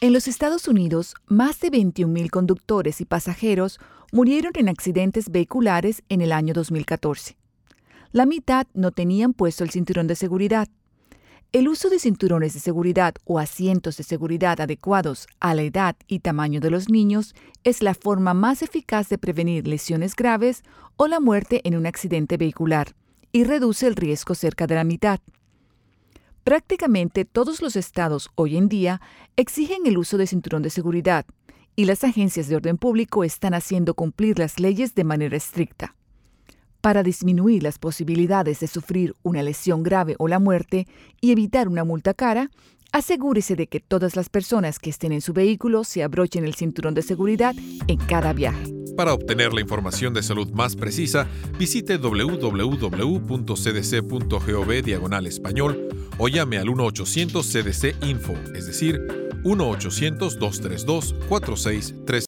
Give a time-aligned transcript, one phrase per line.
[0.00, 3.80] En los Estados Unidos, más de 21.000 conductores y pasajeros
[4.12, 7.36] murieron en accidentes vehiculares en el año 2014.
[8.12, 10.68] La mitad no tenían puesto el cinturón de seguridad.
[11.50, 16.20] El uso de cinturones de seguridad o asientos de seguridad adecuados a la edad y
[16.20, 17.34] tamaño de los niños
[17.64, 20.62] es la forma más eficaz de prevenir lesiones graves
[20.96, 22.94] o la muerte en un accidente vehicular
[23.32, 25.18] y reduce el riesgo cerca de la mitad.
[26.48, 29.02] Prácticamente todos los estados hoy en día
[29.36, 31.26] exigen el uso de cinturón de seguridad
[31.76, 35.94] y las agencias de orden público están haciendo cumplir las leyes de manera estricta.
[36.80, 40.86] Para disminuir las posibilidades de sufrir una lesión grave o la muerte
[41.20, 42.50] y evitar una multa cara,
[42.92, 46.94] asegúrese de que todas las personas que estén en su vehículo se abrochen el cinturón
[46.94, 47.54] de seguridad
[47.88, 48.72] en cada viaje.
[48.96, 51.26] Para obtener la información de salud más precisa,
[51.58, 52.42] visite www.cdc.gov
[54.82, 55.87] diagonal español
[56.18, 59.00] o llame al 1-800-CDC Info, es decir,
[59.44, 61.94] 1-800-232-4630.